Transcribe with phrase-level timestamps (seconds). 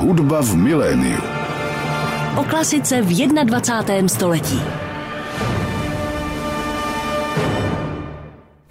[0.00, 1.20] Hudba v miléniu.
[2.40, 3.12] O klasice v
[3.44, 4.08] 21.
[4.08, 4.60] století.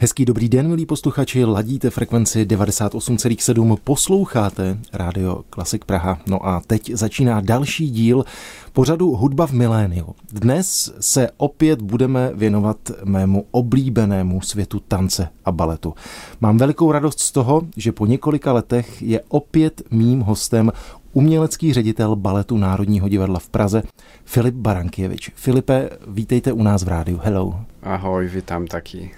[0.02, 6.20] Hezký dobrý den, milí posluchači, ladíte frekvenci 98,7, posloucháte rádio Klasik Praha.
[6.28, 8.26] No a teď začíná další díl
[8.74, 10.16] pořadu Hudba v miléniu.
[10.32, 15.94] Dnes se opět budeme věnovat mému oblíbenému světu tance a baletu.
[16.41, 20.72] Mám velikou radost z toho, že po několika letech je opět mým hostem
[21.13, 23.84] umělecký ředitel baletu Národního divadla v Praze
[24.26, 25.31] Filip Barankěvič.
[25.36, 27.20] Filipe, vítejte u nás v rádiu.
[27.23, 27.59] Hello.
[27.84, 29.12] Ahoj, vítám taky.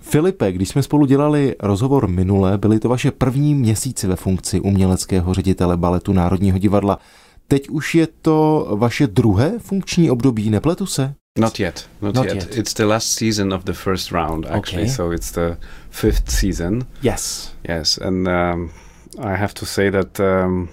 [0.00, 5.34] Filipe, když jsme spolu dělali rozhovor minule, byly to vaše první měsíce ve funkci uměleckého
[5.34, 6.98] ředitele baletu Národního divadla.
[7.48, 11.14] Teď už je to vaše druhé funkční období, nepletu se?
[11.38, 12.34] Not yet, not, not yet.
[12.34, 12.58] yet.
[12.58, 14.82] It's the last season of the first round, actually.
[14.82, 14.94] Okay.
[14.94, 15.56] So it's the
[15.90, 16.86] fifth season.
[17.02, 17.52] Yes.
[17.68, 18.70] Yes, and um,
[19.18, 20.68] I have to say that um,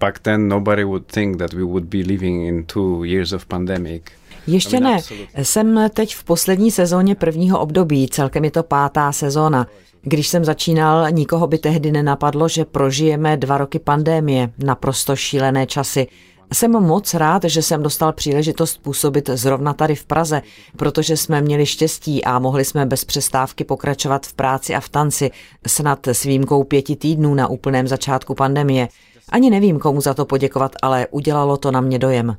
[0.00, 4.02] back then nobody would think that we would be living in two years of pandemic.
[4.46, 5.00] Ještě ne.
[5.42, 9.66] Jsem teď v poslední sezóně prvního období, celkem je to pátá sezóna.
[10.02, 16.06] Když jsem začínal, nikoho by tehdy nenapadlo, že prožijeme dva roky pandémie, naprosto šílené časy.
[16.52, 20.42] Jsem moc rád, že jsem dostal příležitost působit zrovna tady v Praze,
[20.76, 25.30] protože jsme měli štěstí a mohli jsme bez přestávky pokračovat v práci a v tanci,
[25.66, 28.88] snad s výjimkou pěti týdnů na úplném začátku pandemie.
[29.34, 32.36] Ani nevím, komu za to poděkovat, ale udělalo to na mě dojem.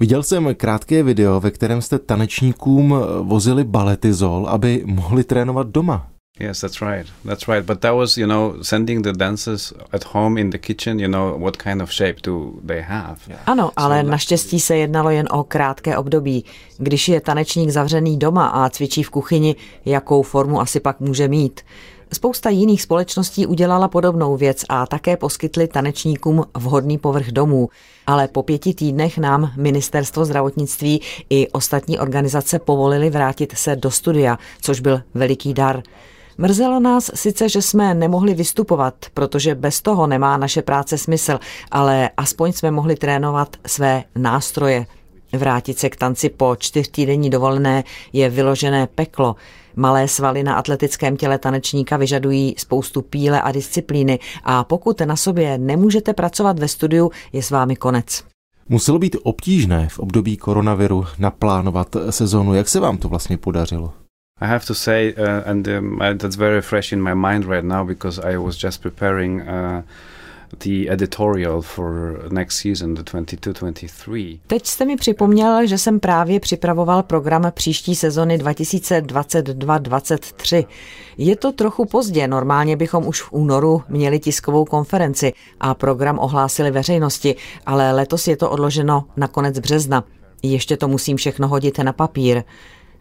[0.00, 6.06] Viděl jsem krátké video, ve kterém jste tanečníkům vozili baletizol, aby mohli trénovat doma.
[6.40, 7.06] Yes, that's right.
[7.26, 7.66] That's right.
[7.66, 11.40] But that was, you know, sending the dancers at home in the kitchen, you know,
[11.40, 13.16] what kind of shape do they have.
[13.46, 16.44] Ano, ale naštěstí se jednalo jen o krátké období.
[16.78, 21.60] Když je tanečník zavřený doma a cvičí v kuchyni, jakou formu asi pak může mít.
[22.12, 27.68] Spousta jiných společností udělala podobnou věc a také poskytli tanečníkům vhodný povrch domů.
[28.06, 31.00] Ale po pěti týdnech nám ministerstvo zdravotnictví
[31.30, 35.82] i ostatní organizace povolili vrátit se do studia, což byl veliký dar.
[36.38, 41.38] Mrzelo nás sice, že jsme nemohli vystupovat, protože bez toho nemá naše práce smysl,
[41.70, 44.86] ale aspoň jsme mohli trénovat své nástroje.
[45.32, 49.36] Vrátit se k tanci po čtyřtýdenní dovolené je vyložené peklo.
[49.76, 55.58] Malé svaly na atletickém těle tanečníka vyžadují spoustu píle a disciplíny a pokud na sobě
[55.58, 58.24] nemůžete pracovat ve studiu, je s vámi konec.
[58.68, 62.54] Muselo být obtížné v období koronaviru naplánovat sezónu.
[62.54, 63.92] Jak se vám to vlastně podařilo?
[64.40, 67.86] I have to say, uh, and um, that's very fresh in my mind right now
[67.86, 69.82] because I was just preparing uh,
[70.64, 74.38] the editorial for next season, the 22-23.
[74.46, 80.66] Teď jste mi připomněl, že jsem právě připravoval program příští sezony 2022-23.
[81.18, 86.70] Je to trochu pozdě, normálně bychom už v únoru měli tiskovou konferenci a program ohlásili
[86.70, 90.04] veřejnosti, ale letos je to odloženo na konec března.
[90.42, 92.42] Ještě to musím všechno hodit na papír.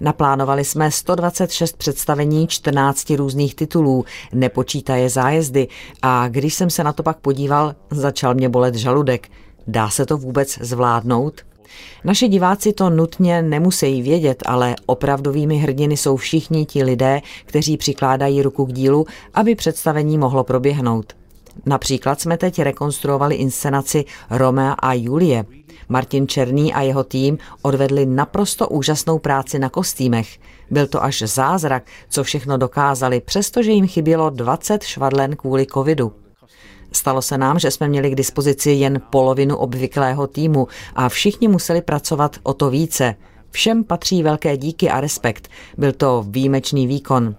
[0.02, 5.68] Naplánovali jsme 126 představení 14 různých titulů, nepočítaje zájezdy
[6.02, 9.28] a když jsem se na to pak podíval, začal mě bolet žaludek.
[9.68, 11.42] Dá se to vůbec zvládnout?
[12.04, 18.42] Naši diváci to nutně nemusí vědět, ale opravdovými hrdiny jsou všichni ti lidé, kteří přikládají
[18.42, 21.17] ruku k dílu, aby představení mohlo proběhnout.
[21.66, 25.46] Například jsme teď rekonstruovali inscenaci Romea a Julie.
[25.90, 30.40] Martin Černý a jeho tým odvedli naprosto úžasnou práci na kostýmech.
[30.72, 36.14] Byl to až zázrak, co všechno dokázali, přestože jim chybělo 20 švadlen kvůli covidu.
[36.92, 41.82] Stalo se nám, že jsme měli k dispozici jen polovinu obvyklého týmu a všichni museli
[41.82, 43.16] pracovat o to více.
[43.52, 45.48] Všem patří velké díky a respekt.
[45.78, 47.36] Byl to výjimečný výkon.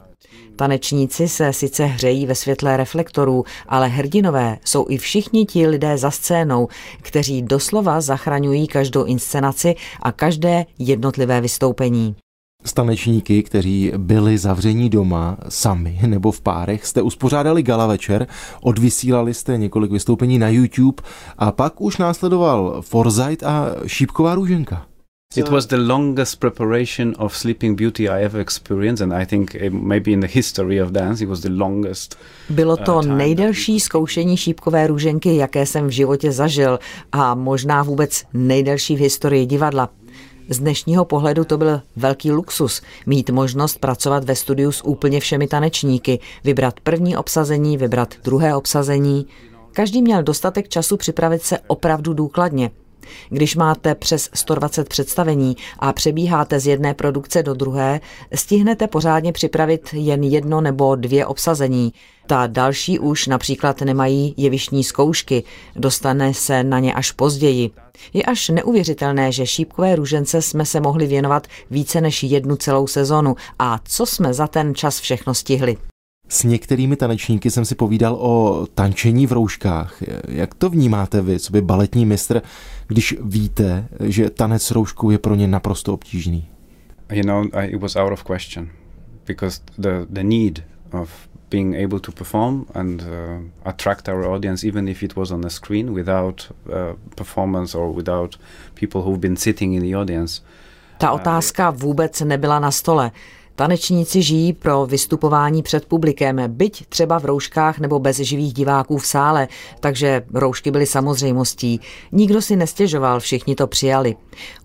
[0.58, 6.10] Tanečníci se sice hřejí ve světle reflektorů, ale hrdinové jsou i všichni ti lidé za
[6.10, 6.69] scénou,
[7.02, 12.16] kteří doslova zachraňují každou inscenaci a každé jednotlivé vystoupení.
[12.64, 18.26] Stanečníky, kteří byli zavření doma sami nebo v párech, jste uspořádali gala večer,
[18.60, 21.03] odvysílali jste několik vystoupení na YouTube
[21.38, 24.87] a pak už následoval Foresight a Šípková růženka.
[25.36, 30.13] It was the longest preparation of Sleeping Beauty I ever experienced, and I think maybe
[30.13, 32.16] in the history of dance it was the longest.
[32.51, 36.78] Bylo to uh, nejdelší zkoušení šípkové růženky, jaké jsem v životě zažil,
[37.13, 39.91] a možná vůbec nejdelší v historii divadla.
[40.48, 45.47] Z dnešního pohledu to byl velký luxus mít možnost pracovat ve studiu s úplně všemi
[45.47, 49.27] tanečníky, vybrat první obsazení, vybrat druhé obsazení.
[49.72, 52.71] Každý měl dostatek času připravit se opravdu důkladně.
[53.28, 58.01] Když máte přes 120 představení a přebíháte z jedné produkce do druhé,
[58.34, 61.93] stihnete pořádně připravit jen jedno nebo dvě obsazení.
[62.27, 65.45] Ta další už například nemají jevištní zkoušky,
[65.77, 67.71] dostane se na ně až později.
[68.13, 73.37] Je až neuvěřitelné, že šípkové růžence jsme se mohli věnovat více než jednu celou sezonu
[73.59, 75.77] a co jsme za ten čas všechno stihli.
[76.28, 80.03] S některými tanečníky jsem si povídal o tančení v rouškách.
[80.28, 82.42] Jak to vnímáte vy, co by baletní mistr,
[82.86, 86.48] když víte, že tanec s rouškou je pro ně naprosto obtížný?
[87.13, 88.69] You know, it was out of question
[89.27, 91.10] because the the need of
[91.51, 93.09] being able to perform and uh,
[93.65, 96.72] attract our audience, even if it was on a screen without uh,
[97.15, 98.39] performance or without
[98.74, 100.42] people who've been sitting in the audience.
[100.98, 103.10] Ta otázka vůbec nebyla na stole.
[103.59, 109.07] Tanečníci žijí pro vystupování před publikem, byť třeba v rouškách nebo bez živých diváků v
[109.07, 109.49] sále,
[109.81, 111.81] takže roušky byly samozřejmostí.
[112.13, 114.16] Nikdo si nestěžoval, všichni to přijali.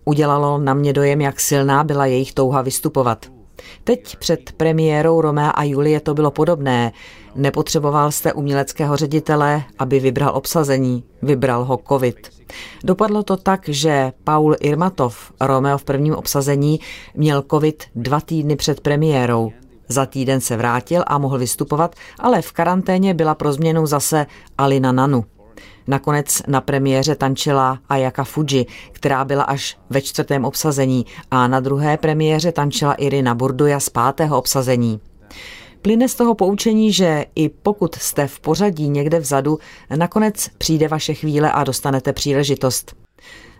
[0.06, 3.26] Udělalo na mě dojem, jak silná byla jejich touha vystupovat.
[3.84, 6.92] Teď před premiérou Romea a Julie to bylo podobné.
[7.36, 11.04] Nepotřeboval jste uměleckého ředitele, aby vybral obsazení.
[11.22, 12.43] Vybral ho covid.
[12.84, 16.80] Dopadlo to tak, že Paul Irmatov, Romeo v prvním obsazení,
[17.16, 19.52] měl covid dva týdny před premiérou.
[19.88, 24.26] Za týden se vrátil a mohl vystupovat, ale v karanténě byla pro změnu zase
[24.58, 25.26] Alina Nanu.
[25.88, 31.98] Nakonec na premiéře tančila Ayaka Fuji, která byla až ve čtvrtém obsazení a na druhé
[31.98, 35.00] premiéře tančila Irina Burduja z pátého obsazení.
[35.84, 39.60] Plyne z toho poučení, že i pokud jste v pořadí někde vzadu,
[39.96, 42.96] nakonec přijde vaše chvíle a dostanete příležitost.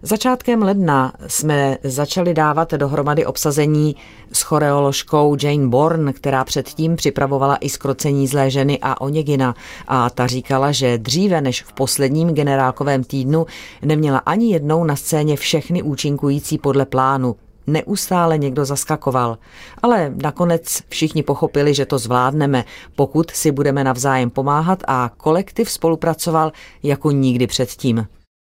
[0.02, 3.96] Začátkem ledna jsme začali dávat dohromady obsazení
[4.32, 9.56] s choreoložkou Jane Bourne, která předtím připravovala i skrocení zlé ženy a Oněgina
[9.88, 13.46] a ta říkala, že dříve než v posledním generálkovém týdnu
[13.82, 17.36] neměla ani jednou na scéně všechny účinkující podle plánu.
[17.68, 19.38] Neustále někdo zaskakoval,
[19.82, 22.66] ale nakonec všichni pochopili, že to zvládneme,
[22.96, 26.52] pokud si budeme navzájem pomáhat a kolektiv spolupracoval
[26.84, 28.08] jako nikdy předtím.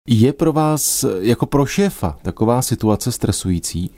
[0.07, 3.91] Je pro vás jako pro šéfa taková situace stresující?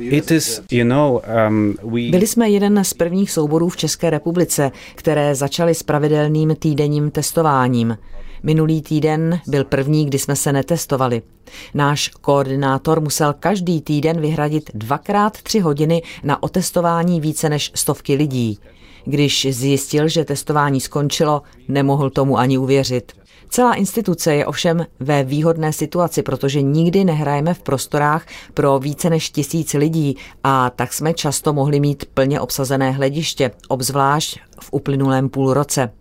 [0.00, 2.10] It is, you know, um, we...
[2.10, 7.98] Byli jsme jeden z prvních souborů v České republice, které začaly s pravidelným týdenním testováním.
[8.42, 11.22] Minulý týden byl první, kdy jsme se netestovali.
[11.74, 18.58] Náš koordinátor musel každý týden vyhradit dvakrát tři hodiny na otestování více než stovky lidí.
[19.04, 23.12] Když zjistil, že testování skončilo, nemohl tomu ani uvěřit.
[23.48, 29.30] Celá instituce je ovšem ve výhodné situaci, protože nikdy nehrajeme v prostorách pro více než
[29.30, 35.92] tisíc lidí a tak jsme často mohli mít plně obsazené hlediště, obzvlášť v uplynulém půlroce.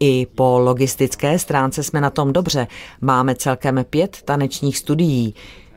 [0.00, 2.66] I po logistické stránce jsme na tom dobře.
[3.00, 5.34] Máme celkem pět tanečních studií.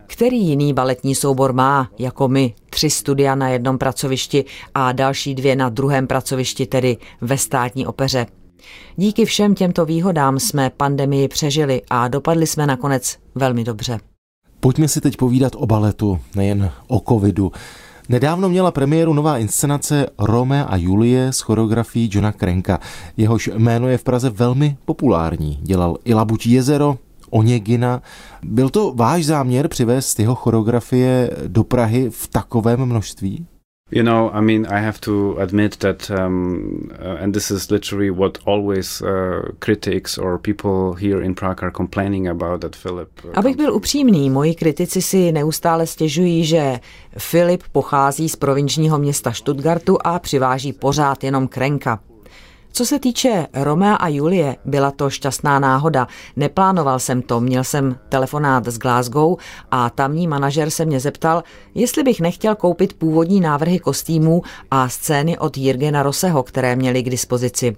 [0.07, 5.55] Který jiný baletní soubor má, jako my, tři studia na jednom pracovišti a další dvě
[5.55, 8.25] na druhém pracovišti, tedy ve státní opeře?
[8.95, 13.99] Díky všem těmto výhodám jsme pandemii přežili a dopadli jsme nakonec velmi dobře.
[14.59, 17.51] Pojďme si teď povídat o baletu, nejen o covidu.
[18.11, 22.79] Nedávno měla premiéru nová inscenace Rome a Julie s choreografií Johna Krenka.
[23.17, 25.59] Jehož jméno je v Praze velmi populární.
[25.61, 26.97] Dělal i Labuť jezero,
[27.29, 28.01] Oněgina.
[28.43, 33.45] Byl to váš záměr přivést jeho choreografie do Prahy v takovém množství?
[33.93, 38.09] You know, I mean, I have to admit that, um, uh, and this is literally
[38.09, 43.09] what always uh, critics or people here in Prague are complaining about that Philip.
[43.25, 46.79] Uh, Abych byl upřímný, moji kritici si neustále stěžují, že
[47.17, 51.99] Filip pochází z provinčního města Stuttgartu a přiváží pořád jenom krenka.
[52.73, 56.07] Co se týče Romea a Julie, byla to šťastná náhoda.
[56.35, 59.35] Neplánoval jsem to, měl jsem telefonát z Glasgow
[59.71, 61.43] a tamní manažer se mě zeptal,
[61.75, 67.09] jestli bych nechtěl koupit původní návrhy kostýmů a scény od Jirgena Roseho, které měli k
[67.09, 67.75] dispozici.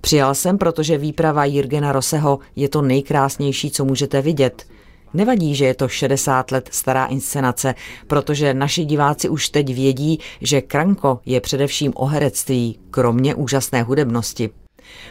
[0.00, 4.66] Přijal jsem, protože výprava Jirgena Roseho je to nejkrásnější, co můžete vidět–
[5.14, 7.74] Nevadí, že je to 60 let stará inscenace,
[8.06, 14.50] protože naši diváci už teď vědí, že Kranko je především o herectví, kromě úžasné hudebnosti.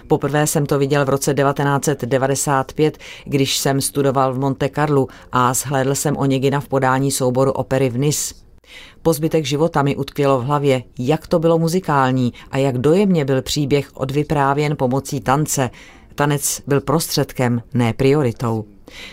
[0.07, 5.95] Poprvé jsem to viděl v roce 1995, když jsem studoval v Monte Carlo a shlédl
[5.95, 8.35] jsem Oněgina v podání souboru opery v Nice.
[9.01, 13.41] Po zbytek života mi utkvělo v hlavě, jak to bylo muzikální a jak dojemně byl
[13.41, 15.69] příběh odvyprávěn pomocí tance.
[16.17, 18.65] Tanec byl prostředkem, ne prioritou.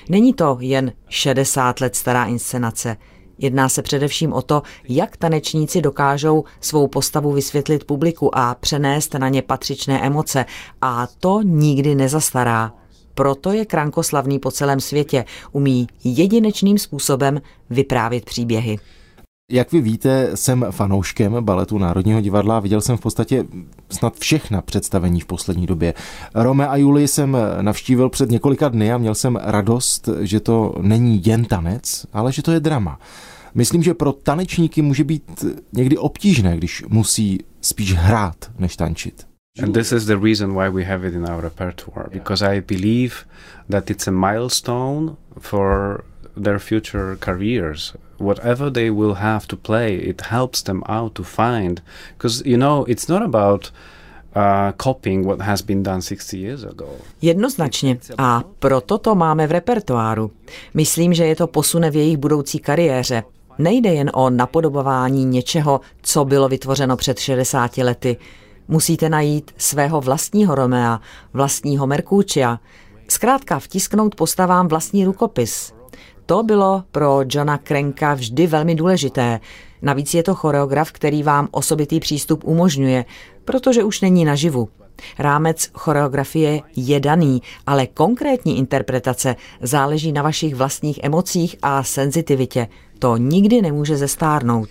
[0.09, 2.97] Není to jen 60 let stará inscenace.
[3.39, 9.29] Jedná se především o to, jak tanečníci dokážou svou postavu vysvětlit publiku a přenést na
[9.29, 10.47] ně patřičné emoce
[10.81, 12.73] a to nikdy nezastará.
[13.15, 15.25] proto je Kranko slavný po celém světě.
[15.53, 18.79] Umí jedinečným způsobem vyprávět příběhy.
[19.51, 22.61] Jak vy víte, jsem fanouškem baletu Národního divadla.
[22.61, 23.45] Viděl jsem v podstatě
[23.91, 25.95] snad všechna představení v poslední době.
[26.35, 31.23] Rome a Julii jsem navštívil před několika dny a měl jsem radost, že to není
[31.27, 32.99] jen tanec, ale že to je drama.
[33.55, 39.27] Myslím, že pro tanečníky může být někdy obtížné, když musí spíš hrát, než tančit.
[39.63, 43.15] And this is the reason why we have it in our repertoire, because I believe
[43.71, 46.05] that it's a milestone for
[46.43, 47.97] their future careers.
[48.19, 51.83] Whatever they will have to play, it helps them out to find.
[52.17, 53.71] Because, you know, it's not about
[54.35, 56.89] uh, copying what has been done 60 years ago.
[57.23, 57.99] Jednoznačně.
[58.19, 60.31] A proto to máme v repertoáru.
[60.75, 63.23] Myslím, že je to posune v jejich budoucí kariéře.
[63.59, 68.17] Nejde jen o napodobování něčeho, co bylo vytvořeno před 60 lety.
[68.69, 71.01] Musíte najít svého vlastního Romea,
[71.33, 72.61] vlastního Merkučia,
[73.09, 75.74] zkrátka vtisknout postavám vlastní rukopis.
[76.27, 79.41] To bylo pro Johna Krenka vždy velmi důležité.
[79.83, 83.05] Navíc je to choreograf, který vám osobitý přístup umožňuje,
[83.45, 84.69] protože už není naživu.
[85.19, 92.69] Rámec choreografie je daný, ale konkrétní interpretace záleží na vašich vlastních emocích a senzitivitě.
[92.99, 94.69] To nikdy nemůže zestárnout.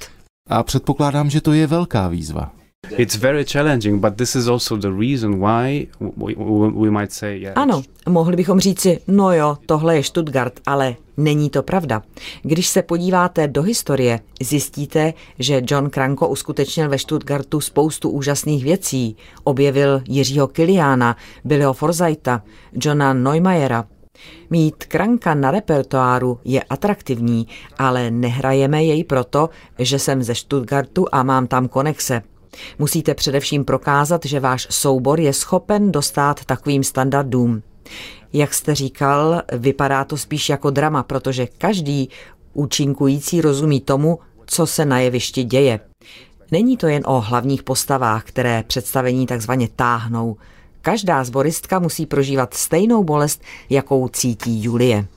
[0.49, 2.51] A předpokládám, že to je velká výzva.
[2.97, 6.33] It's very challenging, but this is also the reason why we,
[6.69, 7.57] we might say, yeah.
[7.57, 12.01] Ano, mohli bychom říci, no jo, tohle je Stuttgart, ale není to pravda.
[12.41, 19.15] Když se podíváte do historie, zjistíte, že John Kranko uskutečnil ve Stuttgartu spoustu úžasných věcí.
[19.43, 22.43] Objevil Jiřího Kiliána, Billyho Forsyta,
[22.73, 23.85] Johna Neumayera,
[24.49, 31.23] Mít kranka na repertoáru je atraktivní, ale nehrajeme jej proto, že jsem ze Stuttgartu a
[31.23, 32.21] mám tam konexe.
[32.79, 37.63] Musíte především prokázat, že váš soubor je schopen dostat takovým standardům.
[38.33, 42.09] Jak jste říkal, vypadá to spíš jako drama, protože každý
[42.53, 45.79] účinkující rozumí tomu, co se na jevišti děje.
[46.51, 50.37] Není to jen o hlavních postavách, které představení takzvaně táhnou.
[50.81, 55.07] Každá zboristka musí prožívat stejnou bolest, jakou cítí Julie.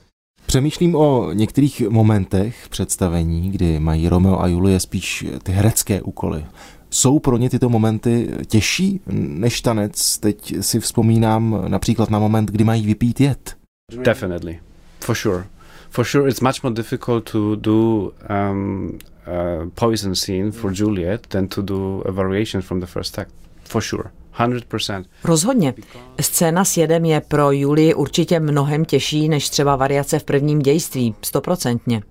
[0.47, 6.45] Přemýšlím o některých momentech představení, kdy mají Romeo a Julie spíš ty herecké úkoly.
[6.91, 10.19] Jsou pro ně tyto momenty těžší než tanec?
[10.19, 13.57] Teď si vzpomínám například na moment, kdy mají vypít jed.
[14.03, 14.61] Definitely,
[15.01, 15.45] for sure.
[15.91, 18.13] For sure, it's much more difficult to do
[18.51, 23.33] um, a poison scene for Juliet than to do a variation from the first act.
[23.65, 24.11] For sure.
[24.39, 25.05] 100%.
[25.25, 25.75] Rozhodně.
[26.21, 31.15] Scéna s jedem je pro Julii určitě mnohem těžší než třeba variace v prvním dějství,
[31.23, 32.03] stoprocentně.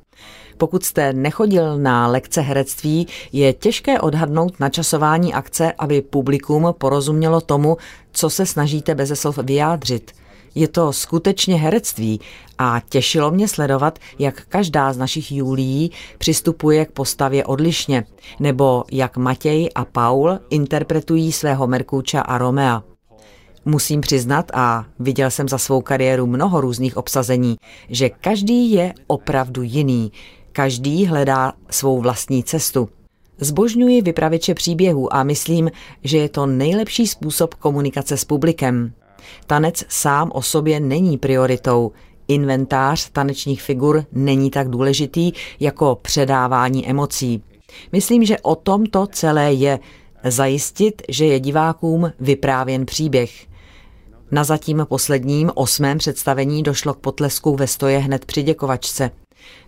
[0.58, 7.78] Pokud jste nechodil na lekce herectví, je těžké odhadnout načasování akce, aby publikum porozumělo tomu,
[8.12, 10.12] co se snažíte beze slov vyjádřit.
[10.56, 12.20] Je to skutečně herectví
[12.58, 18.04] a těšilo mě sledovat, jak každá z našich Julií přistupuje k postavě odlišně,
[18.40, 22.84] nebo jak Matěj a Paul interpretují svého Merkúča a Romea.
[23.66, 27.56] Musím přiznat, a viděl jsem za svou kariéru mnoho různých obsazení,
[27.90, 30.12] že každý je opravdu jiný,
[30.56, 32.90] Každý hledá svou vlastní cestu.
[33.38, 35.72] Zbožňuji vypravěče příběhů a myslím,
[36.04, 38.94] že je to nejlepší způsob komunikace s publikem.
[39.48, 41.92] Tanec sám o sobě není prioritou.
[42.28, 47.44] Inventář tanečních figur není tak důležitý jako předávání emocí.
[47.92, 49.80] Myslím, že o tom to celé je.
[50.24, 53.48] Zajistit, že je divákům vyprávěn příběh.
[54.32, 59.12] Na zatím posledním osmém představení došlo k potlesku ve stoje hned při děkovačce.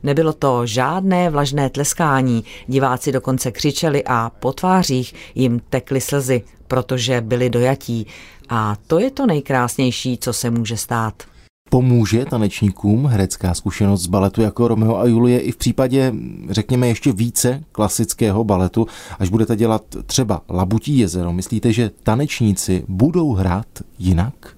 [0.04, 7.22] Nebylo to žádné vlažné tleskání, diváci dokonce křičeli a po tvářích jim tekly slzy, protože
[7.22, 8.08] byli dojatí.
[8.50, 11.24] A to je to nejkrásnější, co se může stát.
[11.70, 16.14] Pomůže tanečníkům herecká zkušenost z baletu jako Romeo a Julie i v případě,
[16.50, 18.88] řekněme, ještě více klasického baletu,
[19.20, 21.34] až budete dělat třeba Labutí jezero.
[21.34, 23.68] Myslíte, že tanečníci budou hrát
[24.00, 24.57] jinak?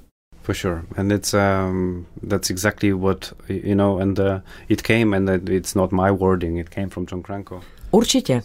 [0.49, 5.29] For sure and it's um, that's exactly what you know and uh, it came and
[5.49, 8.41] it's not my wording it came from John Cranko Určitě.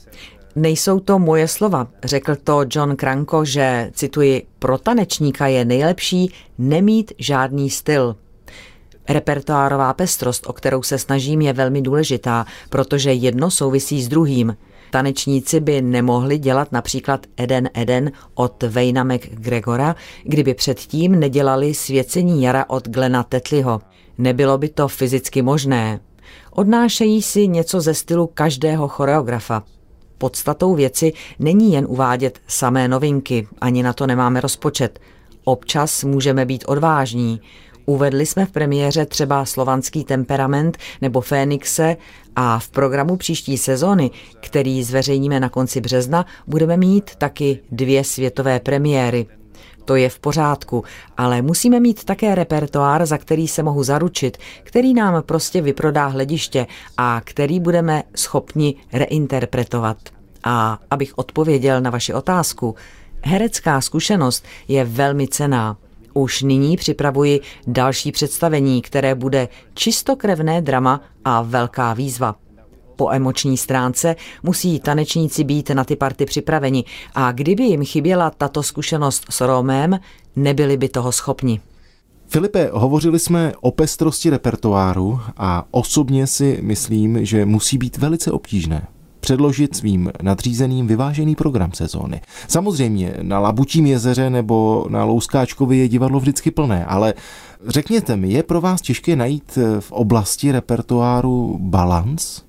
[0.57, 1.87] Nejsou to moje slova.
[2.05, 8.17] Řekl to John Cranko, že, cituji, pro tanečníka je nejlepší nemít žádný styl.
[9.09, 14.57] Repertoárová pestrost, o kterou se snažím, je velmi důležitá, protože jedno souvisí s druhým.
[14.95, 22.65] Tanečníci by nemohli dělat například Eden Eden od Vejna McGregora, kdyby předtím nedělali Svěcení jara
[22.69, 23.81] od Glena Tetliho.
[24.19, 26.01] Nebylo by to fyzicky možné.
[26.51, 29.63] Odnášejí si něco ze stylu každého choreografa.
[30.19, 35.01] Podstatou věci není jen uvádět samé novinky, ani na to nemáme rozpočet.
[35.45, 37.41] Občas můžeme být odvážní.
[37.87, 41.97] Uvedli jsme v premiéře třeba slovanský temperament nebo Fénixe
[42.37, 44.11] a v programu příští sezóny,
[44.41, 49.27] který zveřejníme na konci března, budeme mít taky dvě světové premiéry.
[49.85, 50.85] To je v pořádku,
[51.17, 56.67] ale musíme mít také repertoár, za který se mohu zaručit, který nám prostě vyprodá hlediště
[56.97, 59.97] a který budeme schopni reinterpretovat.
[60.45, 62.75] A abych odpověděl na vaši otázku,
[63.23, 65.77] herecká zkušenost je velmi cená.
[66.15, 72.35] Už nyní připravuji další představení, které bude čistokrevné drama a velká výzva.
[72.97, 78.63] Po emoční stránce musí tanečníci být na ty party připraveni a kdyby jim chyběla tato
[78.63, 79.99] zkušenost s Romem,
[80.37, 81.61] nebyli by toho schopni.
[82.27, 88.87] Filipe, hovořili jsme o pestrosti repertoáru a osobně si myslím, že musí být velice obtížné
[89.25, 92.21] předložit svým nadřízeným vyvážený program sezóny.
[92.49, 97.15] Samozřejmě na Labutím jezeře nebo na Louskáčkovi je divadlo vždycky plné, ale
[97.67, 102.43] řekněte mi, je pro vás těžké najít v oblasti repertoáru balans?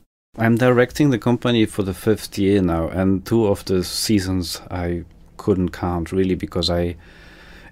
[0.45, 5.05] I'm directing the company for the fifth year now, and two of the seasons I
[5.35, 6.95] couldn't count really because I.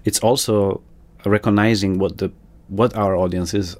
[0.06, 0.80] It's also
[1.26, 2.28] recognizing what the
[2.68, 3.76] what our audience is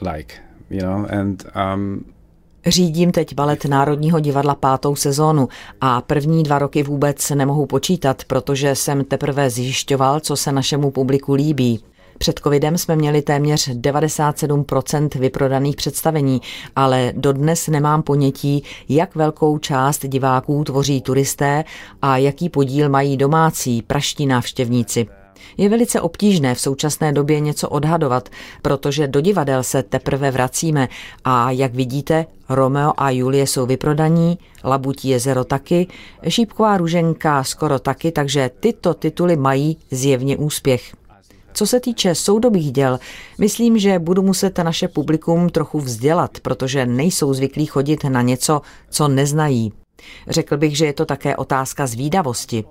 [0.00, 0.34] like,
[0.70, 2.04] you know, and um,
[2.66, 5.48] Řídím teď balet Národního divadla pátou sezónu
[5.80, 11.34] a první dva roky vůbec nemohu počítat, protože jsem teprve zjišťoval, co se našemu publiku
[11.34, 11.84] líbí.
[12.18, 16.40] Před covidem jsme měli téměř 97% vyprodaných představení,
[16.76, 21.64] ale dodnes nemám ponětí, jak velkou část diváků tvoří turisté
[22.02, 25.21] a jaký podíl mají domácí praští návštěvníci.
[25.56, 28.28] Je velice obtížné v současné době něco odhadovat,
[28.62, 30.88] protože do divadel se teprve vracíme
[31.24, 35.86] a jak vidíte, Romeo a Julie jsou vyprodaní, Labutí jezero taky,
[36.28, 40.92] Šípková růženka skoro taky, takže tyto tituly mají zjevně úspěch.
[41.54, 42.98] Co se týče soudobých děl,
[43.38, 49.08] myslím, že budu muset naše publikum trochu vzdělat, protože nejsou zvyklí chodit na něco, co
[49.08, 49.72] neznají.
[50.28, 52.64] Řekl bych, že je to také otázka zvídavosti.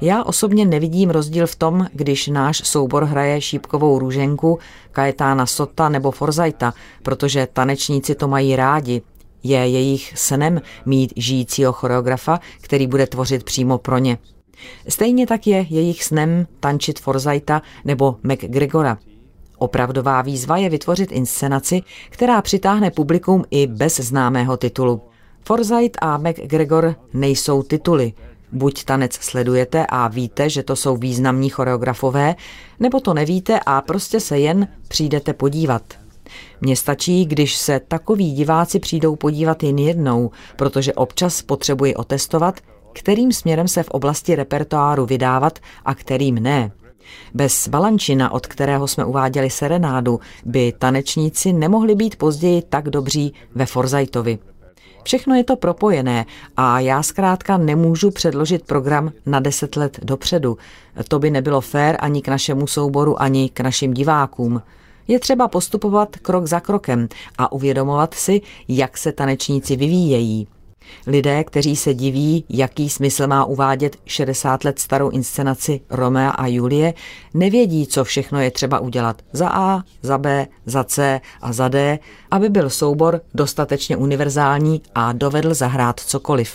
[0.00, 4.58] Já osobně nevidím rozdíl v tom, když náš soubor hraje šípkovou růženku,
[4.92, 9.02] Kajetána Sota nebo Forzajta, protože tanečníci to mají rádi.
[9.42, 14.18] Je jejich snem mít žijícího choreografa, který bude tvořit přímo pro ně.
[14.88, 18.98] Stejně tak je jejich snem tančit Forzajta nebo McGregora.
[19.58, 25.02] Opravdová výzva je vytvořit inscenaci, která přitáhne publikum i bez známého titulu.
[25.46, 28.12] Forsyth a McGregor nejsou tituly,
[28.52, 32.34] Buď tanec sledujete a víte, že to jsou významní choreografové,
[32.80, 35.82] nebo to nevíte a prostě se jen přijdete podívat.
[36.60, 42.60] Mně stačí, když se takoví diváci přijdou podívat jen jednou, protože občas potřebuji otestovat,
[42.92, 46.72] kterým směrem se v oblasti repertoáru vydávat a kterým ne.
[47.34, 53.66] Bez Balančina, od kterého jsme uváděli serenádu, by tanečníci nemohli být později tak dobří ve
[53.66, 54.38] Forzajtovi.
[55.04, 60.58] Všechno je to propojené a já zkrátka nemůžu předložit program na deset let dopředu.
[61.08, 64.62] To by nebylo fér ani k našemu souboru, ani k našim divákům.
[65.08, 70.48] Je třeba postupovat krok za krokem a uvědomovat si, jak se tanečníci vyvíjejí.
[71.06, 76.94] Lidé, kteří se diví, jaký smysl má uvádět 60 let starou inscenaci Romea a Julie,
[77.34, 81.98] nevědí, co všechno je třeba udělat za A, za B, za C a za D,
[82.30, 86.54] aby byl soubor dostatečně univerzální a dovedl zahrát cokoliv.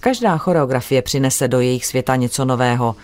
[0.00, 2.96] Každá choreografie přinese do jejich světa něco nového.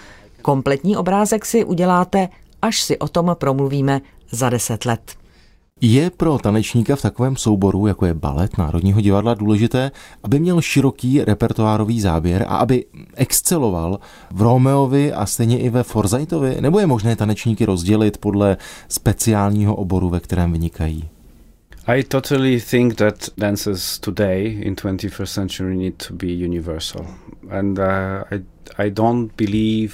[0.43, 2.29] Kompletní obrázek si uděláte,
[2.63, 5.17] až si o tom promluvíme za deset let.
[5.81, 9.91] Je pro tanečníka v takovém souboru, jako je balet Národního divadla, důležité,
[10.23, 12.85] aby měl široký repertoárový záběr a aby
[13.15, 13.99] exceloval
[14.31, 16.57] v Romeovi a stejně i ve Forzajtovi?
[16.61, 18.57] Nebo je možné tanečníky rozdělit podle
[18.89, 21.09] speciálního oboru, ve kterém vynikají?
[21.87, 27.07] I totally think that dances today in 21st century need to be universal.
[27.51, 27.85] And uh,
[28.31, 28.43] I,
[28.87, 29.93] I don't believe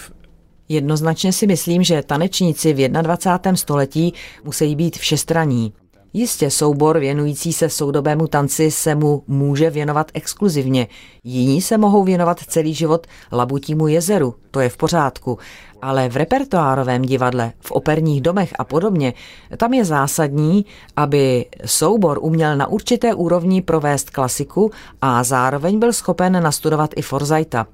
[0.73, 3.57] Jednoznačně si myslím, že tanečníci v 21.
[3.57, 5.73] století musí být všestraní.
[6.13, 10.89] Jistě soubor věnující se soudobému tanci se mu může věnovat exkluzivně.
[11.25, 15.39] Jiní se mohou věnovat celý život Labutímu jezeru, to je v pořádku.
[15.83, 19.15] Ale v repertoárovém divadle, v operních domech a podobně,
[19.57, 24.71] tam je zásadní, aby soubor uměl na určité úrovni provést klasiku
[25.03, 27.67] a zároveň byl schopen nastudovat i Forzajta.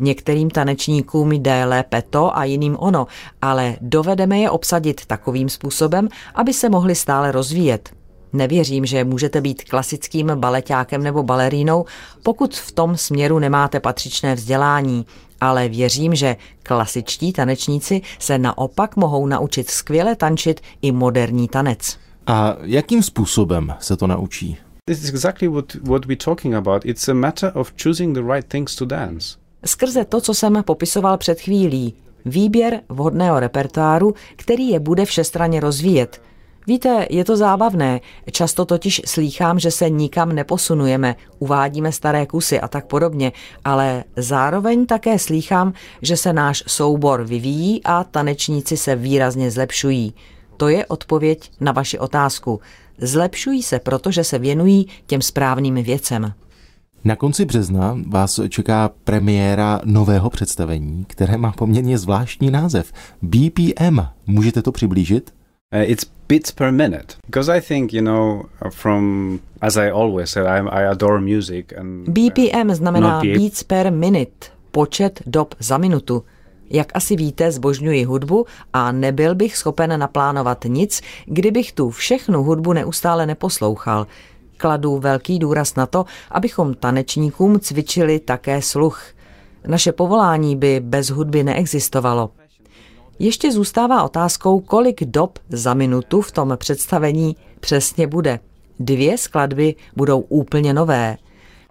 [0.00, 3.06] Některým tanečníkům jde lépe to a jiným ono,
[3.42, 7.90] ale dovedeme je obsadit takovým způsobem, aby se mohli stále rozvíjet.
[8.32, 11.84] Nevěřím, že můžete být klasickým baletákem nebo balerínou,
[12.22, 15.06] pokud v tom směru nemáte patřičné vzdělání,
[15.40, 21.98] ale věřím, že klasičtí tanečníci se naopak mohou naučit skvěle tančit i moderní tanec.
[22.26, 24.58] A jakým způsobem se to naučí?
[24.84, 26.84] This is exactly what, what we're talking about.
[26.84, 29.36] It's a matter of choosing the right things to dance.
[29.64, 31.94] Skrze to, co jsem popisoval před chvílí,
[32.24, 36.22] výběr vhodného repertoáru, který je bude všestranně rozvíjet.
[36.66, 38.00] Víte, je to zábavné.
[38.30, 43.32] Často totiž slýchám, že se nikam neposunujeme, uvádíme staré kusy a tak podobně,
[43.64, 50.14] ale zároveň také slýchám, že se náš soubor vyvíjí a tanečníci se výrazně zlepšují.
[50.56, 52.60] To je odpověď na vaši otázku.
[52.98, 56.32] Zlepšují se, protože se věnují těm správným věcem.
[57.04, 62.92] Na konci března vás čeká premiéra nového představení, které má poměrně zvláštní název.
[63.22, 64.00] BPM.
[64.26, 65.34] Můžete to přiblížit?
[65.74, 70.46] Uh, it's beats per minute because I think you know from as I always said
[70.46, 76.24] I, I adore music and BPM znamená beats per minute, počet dob za minutu.
[76.70, 82.72] Jak asi víte, zbožňuji hudbu a nebyl bych schopen naplánovat nic, kdybych tu všechnu hudbu
[82.72, 84.06] neustále neposlouchal.
[84.58, 89.02] Kladu velký důraz na to, abychom tanečníkům cvičili také sluch.
[89.66, 92.30] Naše povolání by bez hudby neexistovalo.
[93.18, 98.40] Ještě zůstává otázkou, kolik dob za minutu v tom představení přesně bude.
[98.80, 101.16] Dvě skladby budou úplně nové.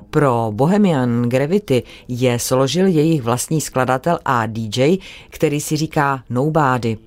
[0.10, 4.98] Pro Bohemian Gravity je složil jejich vlastní skladatel a DJ,
[5.30, 6.98] který si říká Nobody.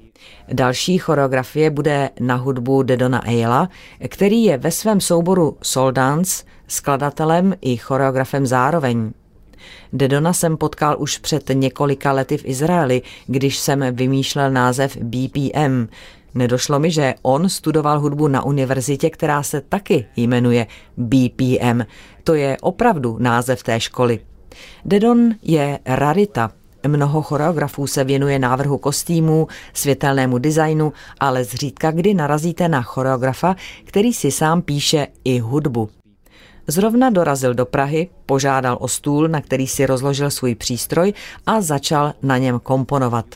[0.52, 3.68] Další choreografie bude na hudbu Dedona Ayla,
[4.08, 9.12] který je ve svém souboru Soul Dance skladatelem i choreografem zároveň.
[9.92, 15.88] Dedona jsem potkal už před několika lety v Izraeli, když jsem vymýšlel název BPM.
[16.34, 21.80] Nedošlo mi, že on studoval hudbu na univerzitě, která se taky jmenuje BPM.
[22.24, 24.20] To je opravdu název té školy.
[24.84, 26.50] Dedon je rarita.
[26.88, 34.12] Mnoho choreografů se věnuje návrhu kostýmů, světelnému designu, ale zřídka kdy narazíte na choreografa, který
[34.12, 35.88] si sám píše i hudbu.
[36.66, 41.12] Zrovna dorazil do Prahy, požádal o stůl, na který si rozložil svůj přístroj
[41.46, 43.26] a začal na něm komponovat.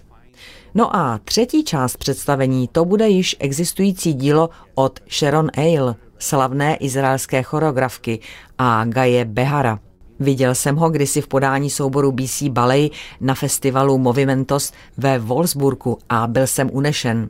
[0.74, 7.42] No a třetí část představení to bude již existující dílo od Sharon Ale, slavné izraelské
[7.42, 8.18] choreografky,
[8.59, 9.78] a Gaje Behara.
[10.20, 16.27] Viděl jsem ho kdysi v podání souboru BC Ballet na festivalu Movimentos ve Wolfsburgu a
[16.27, 17.29] byl jsem unešen.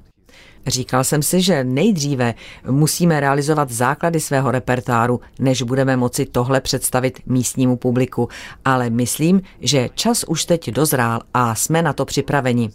[0.66, 2.34] Říkal jsem si, že nejdříve
[2.70, 8.28] musíme realizovat základy svého repertáru, než budeme moci tohle představit místnímu publiku,
[8.64, 12.70] ale myslím, že čas už teď dozrál a jsme na to připraveni.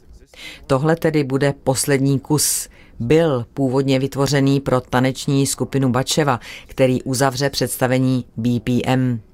[0.68, 2.70] Tohle tedy bude poslední kus.
[3.00, 9.29] Byl původně vytvořený pro taneční skupinu Bačeva, který uzavře představení BPM.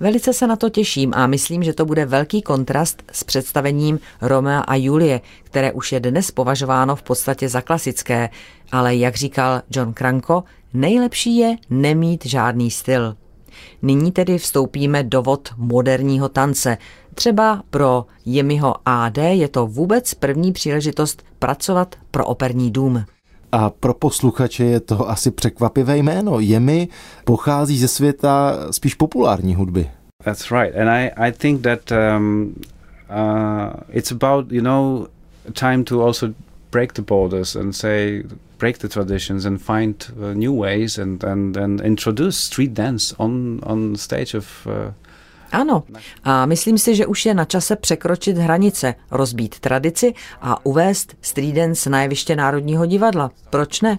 [0.00, 4.60] Velice se na to těším a myslím, že to bude velký kontrast s představením Romea
[4.60, 8.30] a Julie, které už je dnes považováno v podstatě za klasické,
[8.72, 13.16] ale jak říkal John Cranko, nejlepší je nemít žádný styl.
[13.82, 16.78] Nyní tedy vstoupíme do vod moderního tance.
[17.14, 23.04] Třeba pro Jemiho AD je to vůbec první příležitost pracovat pro operní dům.
[23.52, 26.40] A pro posluchače je to asi překvapivé jméno.
[26.40, 26.88] Jemi
[27.24, 29.90] pochází ze světa spíš populární hudby.
[30.24, 30.76] That's right.
[30.76, 32.54] And I, I think that um,
[33.10, 35.06] uh, it's about, you know,
[35.52, 36.26] time to also
[36.70, 38.22] break the borders and say,
[38.58, 43.60] break the traditions and find uh, new ways and, and, and introduce street dance on,
[43.62, 44.90] on stage of uh,
[45.52, 45.82] ano,
[46.24, 51.86] a myslím si, že už je na čase překročit hranice, rozbít tradici a uvést street
[51.88, 53.30] na jeviště Národního divadla.
[53.50, 53.98] Proč ne?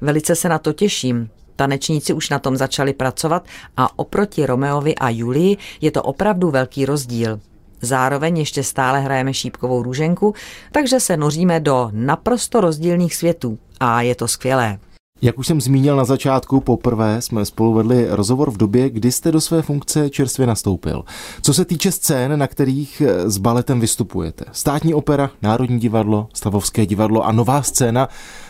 [0.00, 1.30] Velice se na to těším.
[1.56, 6.86] Tanečníci už na tom začali pracovat a oproti Romeovi a Julii je to opravdu velký
[6.86, 7.40] rozdíl.
[7.82, 10.34] Zároveň ještě stále hrajeme šípkovou růženku,
[10.72, 14.78] takže se noříme do naprosto rozdílných světů a je to skvělé.
[15.22, 19.32] Jak už jsem zmínil na začátku, poprvé jsme spolu vedli rozhovor v době, kdy jste
[19.32, 21.04] do své funkce čerstvě nastoupil.
[21.42, 27.26] Co se týče scén, na kterých s baletem vystupujete, Státní opera, Národní divadlo, Stavovské divadlo
[27.26, 28.08] a nová scéna,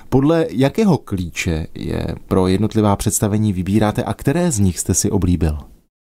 [0.09, 5.59] podle jakého klíče je pro jednotlivá představení vybíráte a které z nich jste si oblíbil?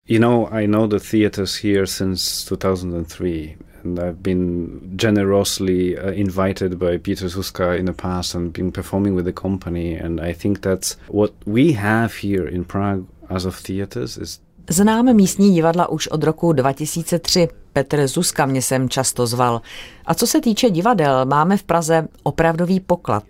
[0.08, 6.78] You know, I know the theaters here since 2003 and I've been generously uh, invited
[6.78, 10.60] by Peter Suska in the past and been performing with the company and I think
[10.60, 16.06] that's what we have here in Prague as of theaters is Známe místní divadla už
[16.06, 17.48] od roku 2003.
[17.72, 19.60] Petr Zuska mě sem často zval.
[20.06, 23.24] A co se týče divadel, máme v Praze opravdový poklad.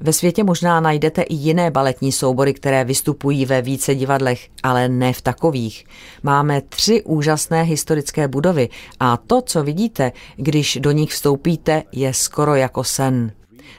[0.00, 5.12] Ve světě možná najdete i jiné baletní soubory, které vystupují ve více divadlech, ale ne
[5.12, 5.84] v takových.
[6.22, 8.68] Máme tři úžasné historické budovy
[9.00, 13.32] a to, co vidíte, když do nich vstoupíte, je skoro jako sen.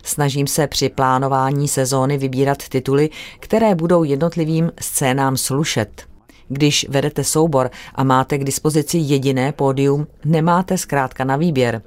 [0.03, 6.03] Snažím se při plánování sezóny vybírat tituly, které budou jednotlivým scénám slušet.
[6.47, 11.81] Když vedete soubor a máte k dispozici jediné pódium, nemáte zkrátka na výběr.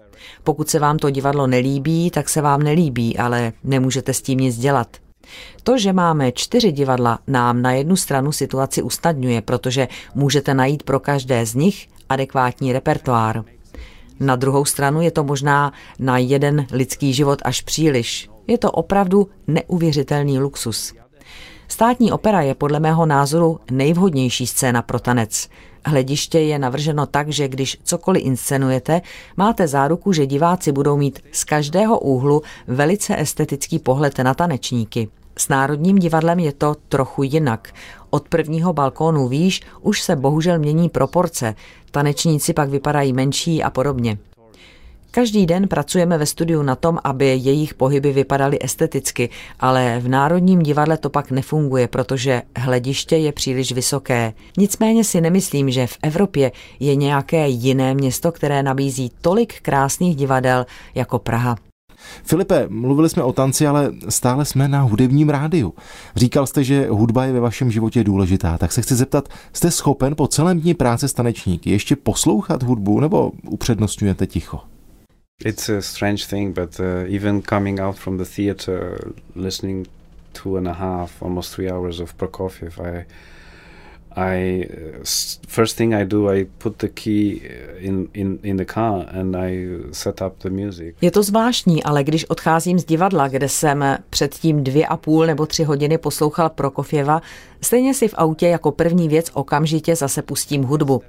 [0.44, 4.59] Pokud se vám to divadlo nelíbí, tak se vám nelíbí, ale nemůžete s tím nic
[4.59, 4.96] dělat.
[5.62, 11.00] To, že máme čtyři divadla, nám na jednu stranu situaci usnadňuje, protože můžete najít pro
[11.00, 13.44] každé z nich adekvátní repertoár.
[14.20, 18.29] Na druhou stranu je to možná na jeden lidský život až příliš.
[18.46, 20.94] Je to opravdu neuvěřitelný luxus.
[21.68, 25.48] Státní opera je podle mého názoru nejvhodnější scéna pro tanec.
[25.87, 29.03] Hlediště je navrženo tak, že když cokoliv inscenujete,
[29.37, 35.09] máte záruku, že diváci budou mít z každého úhlu velice estetický pohled na tanečníky.
[35.38, 37.75] S Národním divadlem je to trochu jinak.
[38.11, 41.55] Od prvního balkónu výš už se bohužel mění proporce,
[41.90, 44.18] tanečníci pak vypadají menší a podobně.
[45.14, 50.62] Každý den pracujeme ve studiu na tom, aby jejich pohyby vypadaly esteticky, ale v Národním
[50.62, 54.33] divadle to pak nefunguje, protože hlediště je příliš vysoké.
[54.59, 60.66] Nicméně si nemyslím, že v Evropě je nějaké jiné město, které nabízí tolik krásných divadel
[60.94, 61.57] jako Praha.
[62.24, 65.74] Filipe, mluvili jsme o tanci, ale stále jsme na hudebním rádiu.
[66.16, 70.16] Říkal jste, že hudba je ve vašem životě důležitá, tak se chci zeptat, jste schopen
[70.16, 74.73] po celém dní práce s tanečníky ještě poslouchat hudbu nebo upřednostňujete ticho?
[75.40, 79.87] It's a strange thing, but uh, even coming out from the theater, listening
[80.33, 83.05] two and a half, almost three hours of Prokofiev, I,
[84.16, 85.05] I uh,
[85.49, 87.42] first thing I do, I put the key
[87.79, 90.97] in, in, in the car and I set up the music.
[91.01, 95.47] Je to zvláštní, ale když odcházím z divadla, kde jsem předtím dvě a půl nebo
[95.47, 97.23] tři hodiny poslouchal Prokofěva,
[97.61, 101.03] stejně si v autě jako první věc okamžitě zase pustím hudbu.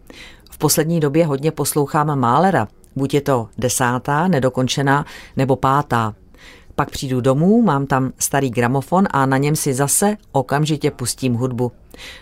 [0.52, 5.06] V poslední době hodně poslouchám Málera, Buď je to desátá, nedokončená,
[5.38, 6.14] nebo pátá.
[6.76, 11.72] Pak přijdu domů, mám tam starý gramofon a na něm si zase okamžitě pustím hudbu.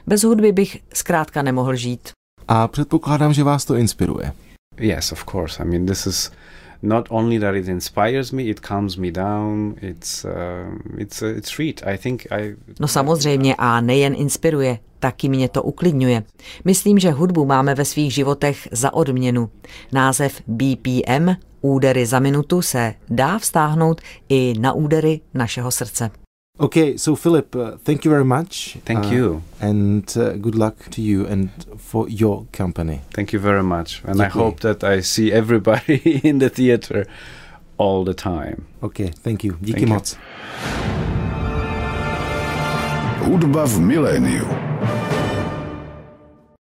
[0.08, 2.12] Bez hudby bych zkrátka nemohl žít.
[2.48, 4.32] A předpokládám, že vás to inspiruje.
[4.80, 5.64] Yes, of course.
[5.64, 6.32] I mean, this is
[6.84, 9.76] not only that it inspires me, it calms me down.
[9.82, 10.26] It's
[10.98, 11.82] it's uh, it's sweet.
[11.86, 12.56] I think I.
[12.80, 16.24] No samozřejmě a nejen inspiruje, taky mě to uklidňuje.
[16.66, 19.50] Myslím, že hudbu máme ve svých životech za odměnu.
[19.92, 21.30] Název BPM,
[21.62, 26.23] údery za minutu, se dá vztáhnout i na údery našeho srdce.
[26.60, 28.78] Okay, so Philip, uh, thank you very much.
[28.86, 29.42] Thank uh, you.
[29.60, 33.02] And uh, good luck to you and for your company.
[33.12, 34.04] Thank you very much.
[34.06, 34.26] And Děkuji.
[34.26, 37.08] I hope that I see everybody in the theater
[37.80, 38.66] all the time.
[38.84, 39.54] Okay, thank you.
[39.54, 39.88] Díky Thank you.
[39.88, 40.06] moc.
[43.26, 44.48] Hudba v miléniu.